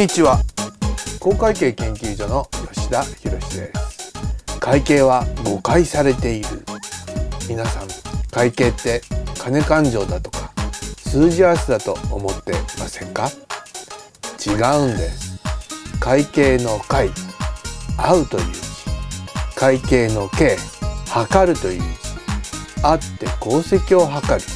[0.00, 0.40] にちは。
[1.20, 3.70] 公会計研究所の吉田博です。
[4.58, 6.48] 会計は誤解されている。
[7.46, 7.88] 皆さん
[8.30, 9.02] 会計って
[9.38, 10.50] 金勘定だとか
[11.04, 13.28] 数字合わせだと思ってませんか？
[14.40, 14.52] 違
[14.88, 15.38] うんです。
[16.00, 17.10] 会計の会
[17.98, 18.60] 合うという字。
[19.54, 20.56] 会計の計
[21.08, 21.86] 測るという字。
[22.82, 24.46] あって功績を測る。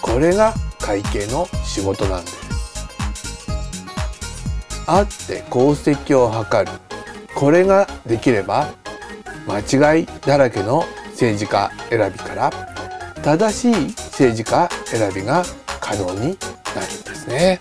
[0.00, 2.45] これが会計の仕事なんです。
[4.86, 6.70] あって功績を図る
[7.34, 8.72] これができれば
[9.46, 12.50] 間違いだらけの政治家選びから
[13.22, 15.44] 正しい政治家選びが
[15.80, 16.38] 可能になるんで
[17.14, 17.60] すね。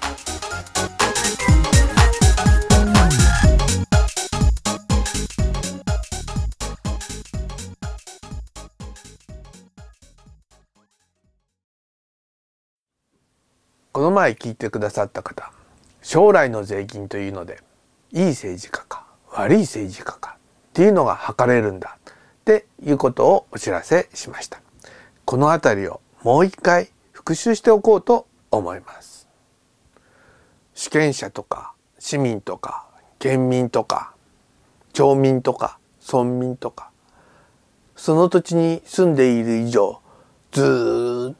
[13.91, 15.54] この前聞いてくださった方
[16.05, 17.63] 将来の税金というので
[18.11, 21.97] いい政治家か悪い政治家かっていうのが測れるんだ。
[21.97, 24.61] っていうことをお知らせしました。
[25.25, 29.27] この辺りをもう一回復習しておこうと思います。
[30.75, 32.85] 主権者とか市民とか
[33.17, 34.13] 県民とか
[34.93, 36.91] 町民とか村民とか
[37.95, 39.99] その土地に住んでいる以上
[40.51, 41.35] ずっ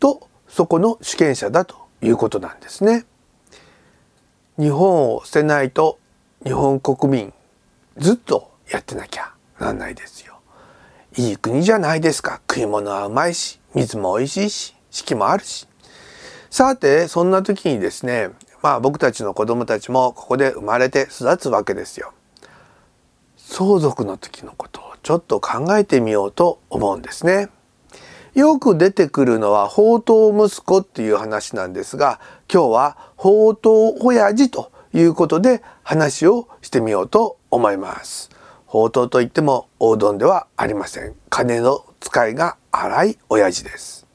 [0.00, 3.04] とそこの主権者だということなんですね。
[4.58, 5.98] 日本を捨てないと
[6.44, 7.32] 日本国民
[7.96, 10.40] ずっとやってなきゃなんないですよ。
[11.16, 12.40] いい国じゃないですか。
[12.48, 15.68] 食い物はうまいし、水も美味しいし、四季もあるし。
[16.50, 18.30] さて、そんな時にですね、
[18.62, 22.12] まあ僕たちの子供たちもここで生まれて育つわけですよ。
[23.36, 27.48] 相続の時のことをちょっと考えてみようと思うんですね。
[28.38, 38.30] よく出てくるのは宝刀息子っていう話なんですが今日は宝刀親父ということで話をしてみようと思います。
[38.66, 41.16] 宝刀といっても王道ではありません。
[41.30, 44.06] 金の使いが荒い親父です。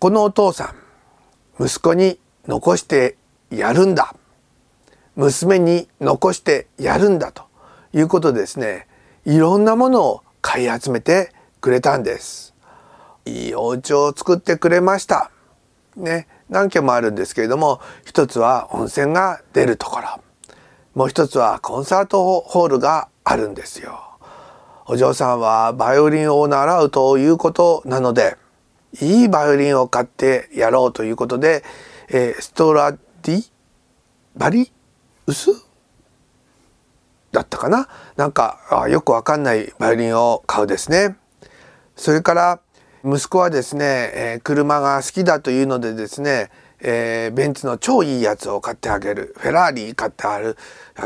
[0.00, 0.74] このお父さ
[1.60, 2.18] ん息子に
[2.48, 3.16] 残して
[3.50, 4.14] やるんだ
[5.14, 7.44] 娘に残してやるんだと
[7.94, 8.86] いうことですね
[9.24, 12.55] いろんなものを買い集めてくれたんです
[13.26, 15.30] いいお家を作ってくれました。
[15.96, 16.28] ね。
[16.48, 20.20] 何軒もあるんですけれども一つは温泉が出るところ。
[20.94, 24.00] もう一つはコンサートホールがあるんですよ。
[24.86, 28.36] お嬢さんはバイオリンを習うということなので
[29.00, 31.64] いいバイオリンを買ってやろうということで、
[32.08, 33.50] えー、ストラディ
[34.36, 34.70] バリ
[35.26, 35.50] ウス？
[37.32, 37.88] だったかな？
[38.16, 41.16] なんかよくわかんないバイオリンを買うですね。
[41.96, 42.60] それから
[43.08, 46.50] 息子はですね、え、車が好きだというのでですね、
[46.80, 49.32] えー、ベンツの超いいやつを買ってあげる。
[49.38, 50.40] フェラーリ買ってあ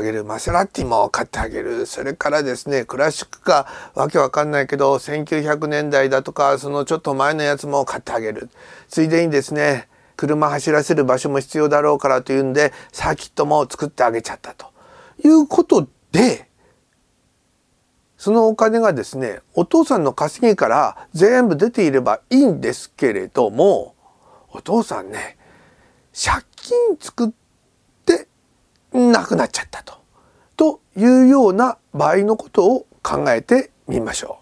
[0.00, 0.25] げる。
[0.25, 1.84] マセラティも買ってあげる。
[1.84, 8.49] それからですねクラシックかわけわかんないけど1900年代だとかそのちょっと前のやつも買ってあげる。
[8.88, 14.67] ついでにですね車走らせる場所も必要だろうからというんでサーキットも作ってあげちゃったと。
[15.22, 16.50] いうことで
[18.20, 23.94] そのお金がですねお父さんの稼ぎから全部出ていればいいんですけれども
[24.50, 25.38] お父さんね
[26.14, 27.31] 借金作っ
[28.04, 28.28] て
[28.92, 29.94] なくなっちゃったと。
[30.54, 34.38] というような場合のことを考えてみましょ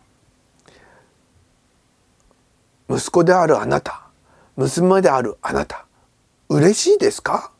[2.89, 2.97] う。
[2.97, 4.09] 息子であるあなた
[4.57, 5.87] 娘であるあなた
[6.49, 7.53] 嬉しいですか？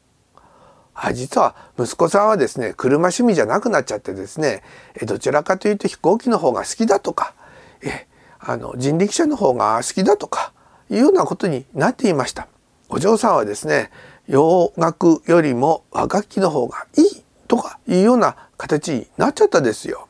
[1.15, 4.63] 実は息子さんはですね車趣味じゃなくなっちゃってですね
[5.07, 7.35] どちらかというと飛行機の方が好きだとか
[7.83, 8.07] え
[8.41, 10.53] あの人力車の方が好きだとか
[10.91, 12.49] いうようなことになっていました。
[12.89, 13.91] お嬢さんはですね
[14.27, 20.09] 洋楽よりも和楽器の方がいいとかいうような形になっちゃったですよ。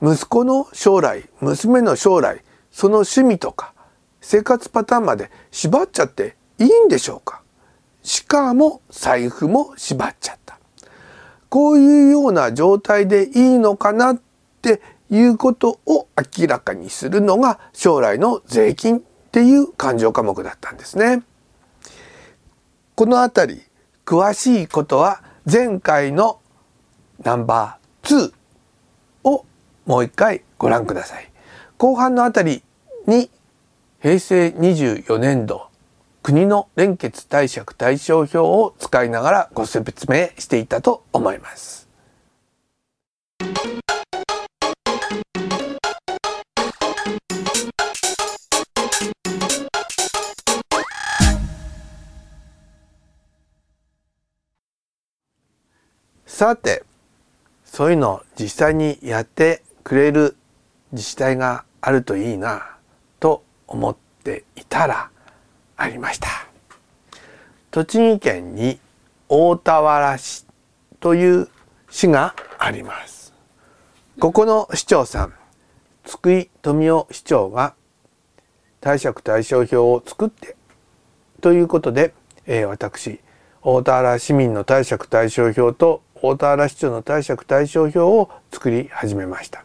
[0.00, 3.74] 息子の将来娘の将来その趣味とか
[4.20, 7.42] 生活パターンまで縛っちゃっていいんでしょうか？
[8.08, 10.58] しかも財布も縛っちゃった。
[11.50, 14.20] こういうような状態でいいのかなっ
[14.62, 21.22] ていうことを明らかにするのが将来の税金っていう勘定科目だったんですね。
[22.94, 23.62] この辺り
[24.06, 26.40] 詳しいことは前回の
[27.22, 28.32] ナンバー2
[29.24, 29.44] を
[29.84, 31.30] もう一回ご覧ください。
[31.76, 32.62] 後半のあたり
[33.06, 33.28] に
[34.00, 35.67] 平成24年度
[36.28, 41.88] 国の連結貸借対照表を使いながらご説明していたと思います。
[56.26, 56.84] さて
[57.64, 60.36] そういうのを実際にやってくれる
[60.92, 62.76] 自治体があるといいな
[63.18, 65.10] と思っていたら
[65.78, 66.28] ありました。
[67.70, 68.80] 栃木県に
[69.28, 70.44] 大田原市
[71.00, 71.48] という
[71.88, 73.32] 市があります。
[74.18, 75.34] ここの市長さん
[76.04, 77.74] 津久井富夫市長が
[78.80, 80.56] 貸借対照表を作って
[81.40, 82.12] ということで、
[82.46, 83.20] えー、私
[83.62, 89.64] 大田原市民の貸借対照表と大田原市長の貸借対照表を作り始めました。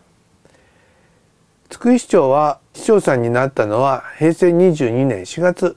[1.70, 5.76] 津久井市長は市長さんになったのは平成22年4月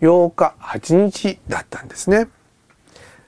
[0.00, 2.28] 8日8日だったんですね。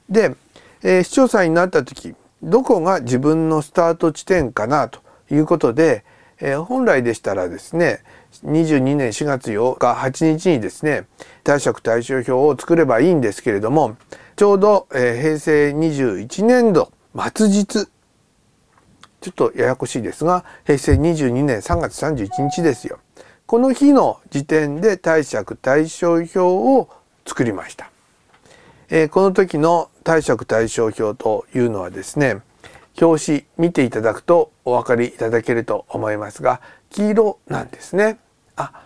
[0.08, 0.34] で、
[0.82, 5.00] えー、市長さんになった時どこが自分のスタート地点かなと
[5.30, 6.04] いうことで、
[6.40, 8.02] えー、本来でしたらですね
[8.44, 11.06] 22年4月8日8日にですね
[11.44, 13.96] 貸借対照表を作ればいいんですけれども
[14.36, 16.92] ちょうど、えー、平成21年度
[17.34, 17.88] 末日
[19.20, 23.00] ちょっとややこしいですが平成22年3月31日ですよ。
[23.48, 26.90] この日の時点で貸借対照表を
[27.26, 27.90] 作りました。
[28.90, 32.42] えー、この時の貸借対照表というのはですね
[33.00, 36.60] 表紙見ていただくとお分かりいただけると思いますが
[36.90, 38.18] 黄色なんですね。
[38.56, 38.82] あ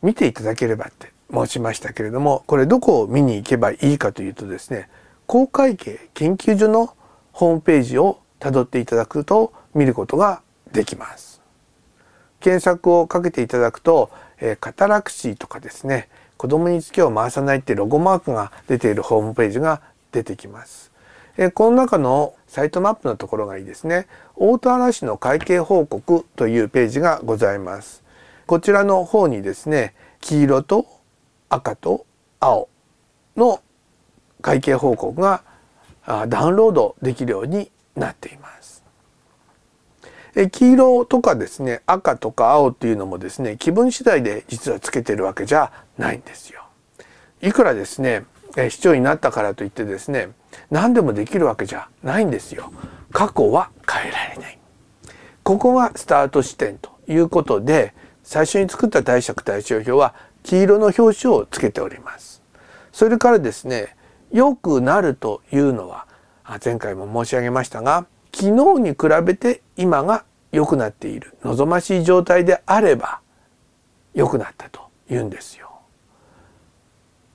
[0.00, 4.88] 見ていただければって申しましたけれどもこれどこを見に行けばいいかというとですね
[5.26, 6.96] 公会計研究所の
[7.32, 10.40] ホームページをたどっていただくと見ることが
[10.72, 11.29] できます。
[12.40, 20.90] 検索をかけていただくと、えー、カタラクシーとかですね子供にツケを回さないってロゴマークが出ているホームページが出てきます。
[21.36, 24.06] えー、この中のサイトマップのところがいいですね。
[24.36, 28.02] 大田原市の会計報告というページがございます。
[28.46, 30.86] こちらの方にですね黄色と
[31.48, 32.06] 赤と
[32.40, 32.68] 青
[33.36, 33.60] の
[34.40, 35.42] 会計報告が
[36.28, 38.59] ダウンロードできるようになっています。
[40.34, 46.64] え黄色とかですね赤とか青っていうのもですね気分次第で実はつけてるわけじゃないんですよ。
[47.42, 48.24] いくらですね
[48.68, 50.30] 市長になったからといってですね
[50.70, 52.72] 何でもできるわけじゃないんですよ。
[53.12, 54.58] 過去は変えられない。
[55.42, 62.42] ここがスタート地点ということで最初に作った貸借対照表は黄色の表紙をつけております。
[62.92, 63.96] それからですね
[64.30, 66.06] 良くなるというのは
[66.64, 73.20] 前回も申し上げましたが昨日に比べて今が良くなっている望ましい状態であれば
[74.14, 75.70] 良くなったと言うんですよ。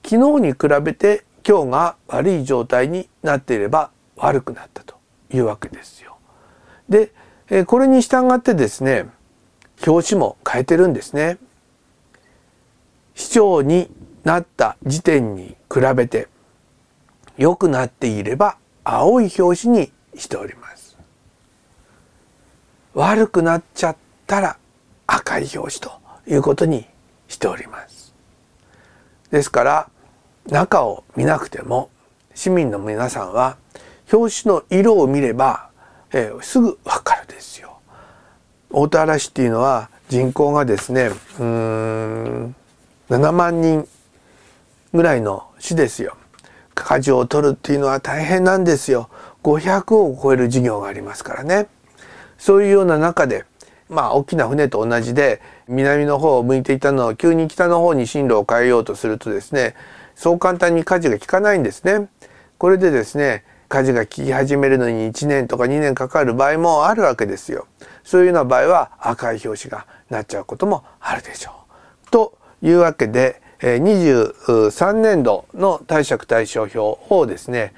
[0.03, 4.95] 昨日に比べて今日が悪い状態になっていれば悪くなったと
[5.31, 6.17] いうわけですよ。
[6.89, 7.11] で
[7.65, 9.07] これに従ってですね
[9.85, 11.37] 表紙も変えてるんですね。
[13.13, 13.89] 市長に
[14.23, 16.27] なった時点に比べて
[17.37, 20.64] 良くなっていれば青い表紙にしております。
[22.95, 24.57] 悪くなっちゃったら
[25.05, 26.85] 赤い表紙ということに
[27.27, 28.13] しております。
[29.31, 29.89] ですから
[30.47, 31.89] 中を見なくても
[32.33, 33.57] 市民の皆さんは
[34.11, 35.69] 表紙の色を見れば、
[36.13, 37.79] えー、すぐわかるですよ。
[38.69, 41.09] 大田原市っていうのは人口がですね
[41.39, 42.55] うん
[43.09, 43.87] 7万人
[44.93, 46.15] ぐらいの市ですよ。
[46.73, 49.09] 舵を取るっていうのは大変なんですよ。
[49.43, 51.67] 500を超える事業がありますからね。
[52.37, 53.45] そういうような中で
[53.89, 59.75] まあ大きな船と同じで南の方を向いていたのを急に北の方に進路を変えようとするとですね
[60.15, 62.07] そう簡単に舵が効かないんですね。
[62.57, 67.67] これでですね舵が効き始めるのに1年とか2年かかる場合もあるわけですよ。
[68.03, 71.51] そういうような場合は赤い表紙がなっちゃうこともあるでしょ
[72.07, 72.11] う。
[72.11, 77.73] というわけで23年度の貸借対照表をですね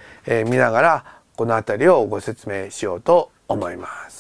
[0.46, 4.16] 見ながらこの辺りをご説明しようと思います。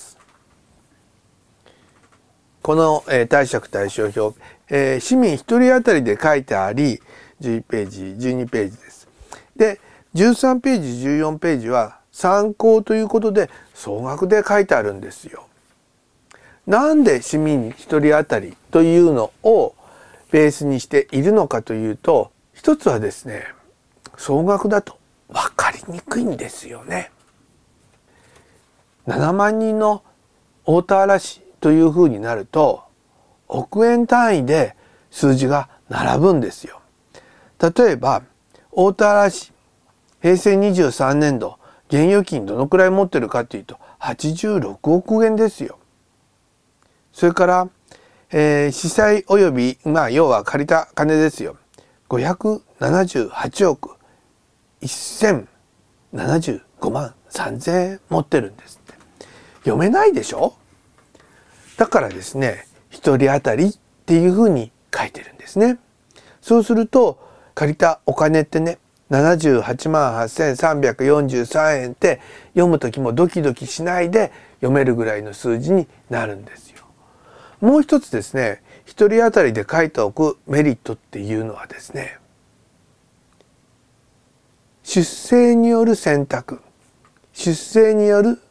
[2.67, 4.37] この貸借対照表
[4.69, 6.99] え市民1人当たりで書いてあり
[7.39, 9.07] 11ページ12ページです。
[9.55, 9.79] で
[10.15, 15.47] 13ページ14ページは参考ということで総額で書いてあるんですよ。
[16.65, 19.73] なんで市民1人当たりというのを
[20.31, 23.47] ベースにしているのかというと一つはですね
[24.17, 24.97] 総額だと
[25.29, 27.11] 分かりにくいんですよね。
[29.07, 30.03] 7万人の
[30.65, 32.83] 大田原市というふうになると
[33.47, 34.75] 億円単位で
[35.11, 36.81] 数字が並ぶんですよ。
[37.59, 38.23] 例えば
[38.71, 39.51] 大田原市
[40.21, 41.57] 平成23年度
[41.89, 45.79] 現預金どのくらい持ってるかというと86億円ですよ。
[47.13, 47.69] それから、
[48.31, 51.57] えー、司祭及び、まあ、要は借りた金ですよ。
[52.09, 53.95] 578億
[54.81, 56.61] 1075
[56.91, 58.93] 万3,000円持ってるんですって
[59.59, 60.53] 読めないでしょ？
[61.77, 63.73] だからですね1人当たりっ
[64.05, 65.79] ていうふうに書いてるんですね
[66.41, 67.19] そうすると
[67.55, 68.79] 借りたお金ってね
[69.09, 72.19] 78万8343円って
[72.53, 76.83] 読む時もドキドキしないで読めるぐらいの数字になるんですよ。
[77.61, 82.19] もう一つですね一人当たりで書いておくメリットっていうのはですね
[84.83, 86.61] 出生による選択
[87.33, 88.41] 出生による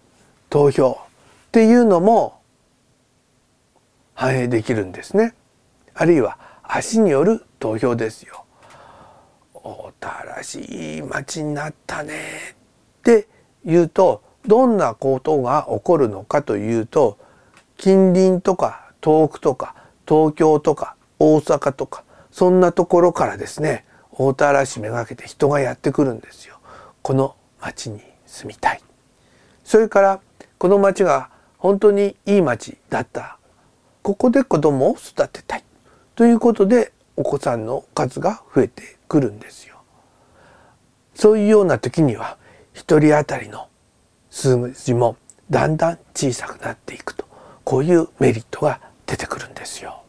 [0.51, 2.41] 投票っていうのも
[4.17, 5.35] 反映できるんですね。
[5.95, 8.45] あるいは足による投票ですよ。
[9.55, 12.15] おたらしい町になったね
[12.99, 13.29] って
[13.65, 17.19] 言うとどんなことが起こるのかというと
[17.77, 19.75] 近隣とか遠くとか
[20.09, 26.59] 東京とか大阪とかそんなところからですね大田原市めがけて人がやってくるんですよ。
[27.03, 28.81] この町に住みたい。
[29.63, 30.21] それから
[30.57, 33.36] この町が本当にいい町だった。
[34.07, 35.65] ここで子供を育てたい。
[36.15, 39.79] ということでお子さんの数が増えてくるんですよ。
[41.17, 42.37] そういうような時には
[42.73, 43.67] 一人当たりの
[44.31, 45.17] 数字も
[45.51, 47.25] だんだん小さくなっていくと
[47.65, 50.05] こういうメリットが出てくるんですよ。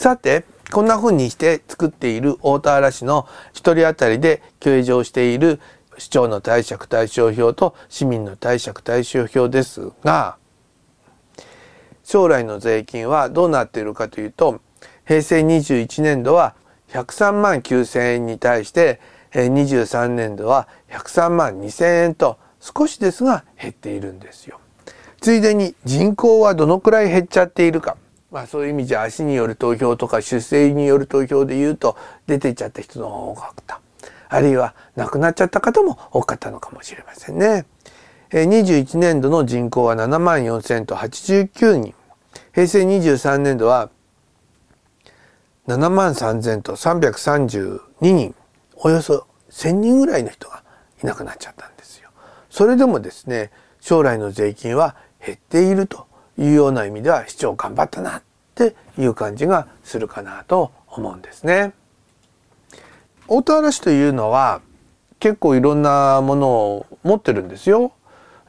[0.00, 5.60] さてこんな風にして作っている大田原市の1人当たりで計上している
[5.98, 10.38] 市長の貸借対照表と市民の貸借対照表ですが
[12.02, 14.62] 将来の税金はどうなっているかというと
[15.06, 16.54] 平成21年度は
[16.88, 19.02] 103万9,000円に対して
[19.34, 24.60] 23年度は103万2,000円と少しですが減っているんですよ。
[25.20, 27.98] ついでに人口はどのくらい減っちゃっているか
[28.30, 31.96] まあそういう意味じゃ足による投票とか出生による投票で言うと
[32.26, 33.80] 出ていっちゃった人の方が多かった。
[34.28, 37.66] あるいは亡くなっちゃった方も多かったのかもしれませんね。
[38.30, 41.94] 21年度の人口は7万4,000と89人。
[42.54, 43.90] 平成23年度は
[45.66, 48.34] 7万3,000と332人。
[48.76, 50.62] およそ1,000人ぐらいの人が
[51.02, 52.10] いなくなっちゃったんですよ。
[52.50, 54.94] それでもですね将来の税金は
[55.24, 56.06] 減っていると
[56.40, 58.22] いうような意味では市長頑張ったなっ
[58.54, 61.72] ていう感じがするかなと思うんですね。
[63.28, 64.60] 大田原市というのは
[65.20, 67.92] 結構いろんなものを持ってるんですよ。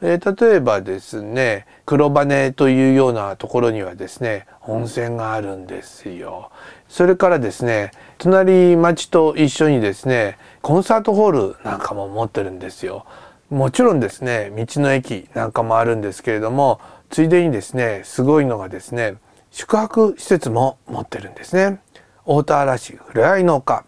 [0.00, 6.50] えー、例えばですね黒羽というようなところにはですね温泉があるんですよ。
[6.88, 13.06] それからですね隣町と一緒にですねコンサートホールなんかも持ってるんですよ。
[13.50, 16.80] もちろんですね道の駅なんかもあるんですけれども
[17.12, 19.16] ついでにですねすごいのがですね
[19.50, 21.78] 宿泊施設も持ってるんですね。
[22.24, 23.84] 大田原市ふれあいの丘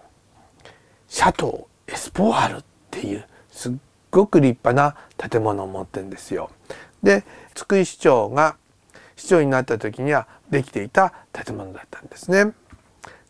[1.08, 3.72] シャトーエスポワールっていうすっ
[4.10, 6.50] ごく立派な建物を持ってるんですよ。
[7.02, 8.56] で津久井市長が
[9.16, 12.52] 市長になった時にはできていた建物だったんですね。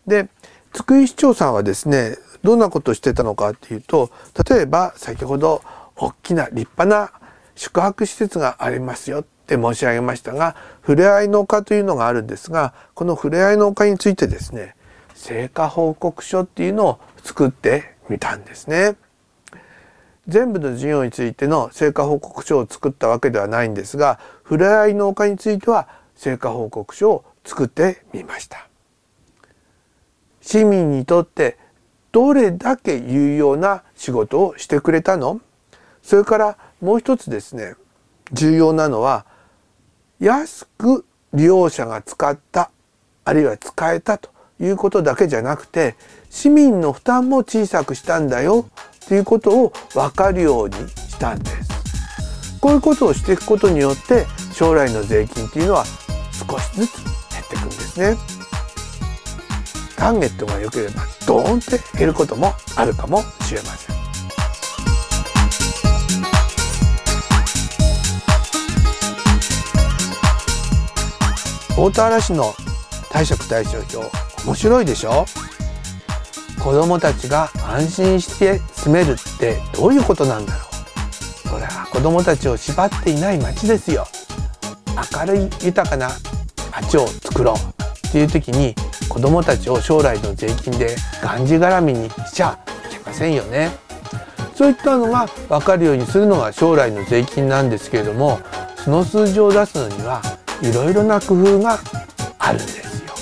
[0.08, 0.28] で
[0.72, 4.10] 津久井市長さんはですねどんなことをしてたのかっていうと
[4.48, 5.62] 例えば先ほど
[5.94, 7.12] 大きな立派な
[7.54, 14.74] 宿泊施設がありますよって申し上げましたがふれあいの丘というのがあるんですがこのふれあいの丘についてですね
[15.14, 18.96] 成果報告書っていうのを作ってみたんですね。
[20.26, 25.86] 全部の事業についての成果報告書を作ったわけではないんですがふれあいの丘については
[26.16, 28.68] 成果報告書を作ってみました。
[30.40, 31.58] 市民にとって
[32.12, 35.40] どれだけ有用な仕事をしてくれたの？
[36.02, 37.74] それからもう一つですね
[38.32, 39.26] 重要なのは
[40.20, 42.70] 安く利用者が使った
[43.24, 44.30] あるいは使えたと
[44.60, 45.96] いうことだけじゃなくて
[46.30, 48.68] 市民の負担も小さくしたんだよ
[49.08, 51.74] ということを分かるようにしたんです。
[52.60, 55.84] こういうことをしていくことによって将来の税金っていうのは
[56.32, 58.16] 少しずつ減っていくんですね。
[59.96, 63.93] ターゲットが良ければドーンって減ることもあるかもしれません。
[71.84, 72.54] 大田原市の
[73.12, 74.10] 貸借対照表
[74.46, 75.26] 面白いでしょ？
[76.58, 80.60] 子供たちが安心して住めるってどういうことなんだろ
[81.44, 81.50] う？
[81.50, 84.06] これは子供たちを縛っていない街ですよ。
[85.14, 86.08] 明るい豊かな
[86.72, 87.56] 街を作ろう
[88.08, 88.74] っていう時に
[89.10, 93.68] 子供たちを将来の税金でがんじがらみにしちゃいけませんよね。
[94.54, 98.38] そういったのが分かるようにするのが将来の税金なんですけれども
[98.76, 100.22] その数字を出すのには
[100.64, 101.78] いろいろな工夫が
[102.38, 103.12] あるんですよ。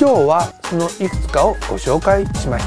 [0.00, 2.64] 今日はそのいくつかをご紹介しまし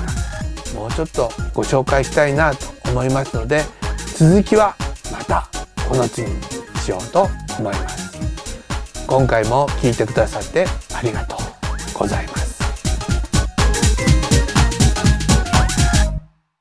[0.71, 0.79] た。
[0.79, 3.63] もうちょっとご紹介したいなと思いますので
[4.15, 4.75] 続きは
[5.11, 5.47] また
[5.87, 6.41] この次に
[6.83, 7.27] しようと
[7.59, 8.13] 思います。
[9.05, 10.65] 今回も聞いてくださって
[10.95, 11.39] ありがとう
[11.93, 12.42] ございます。